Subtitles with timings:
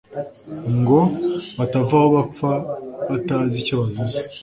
[0.79, 0.99] ngo
[1.57, 2.51] batava aho bapfa
[3.09, 4.19] batazi icyo bazize